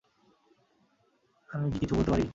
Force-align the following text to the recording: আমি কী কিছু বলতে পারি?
আমি 1.49 1.67
কী 1.71 1.77
কিছু 1.79 1.93
বলতে 1.95 2.11
পারি? 2.11 2.25